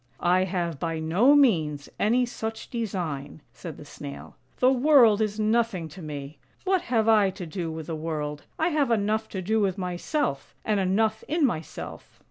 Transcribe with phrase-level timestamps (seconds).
[0.39, 5.87] "I have by no means any such design," said the Snail." The world is nothing
[5.89, 6.39] to me.
[6.63, 8.43] What have I to do with the world?
[8.57, 12.19] I have enough to do with myself, and enough in myself."